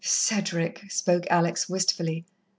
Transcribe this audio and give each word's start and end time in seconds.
"Cedric!" 0.03 0.87
spoke 0.89 1.25
Alex 1.29 1.69
wistfully. 1.69 2.25